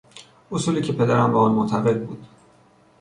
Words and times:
اصولی 0.51 0.81
که 0.81 0.93
پدرم 0.93 1.31
به 1.31 1.37
آن 1.39 1.51
معتقد 1.51 2.05
بود 2.05 2.27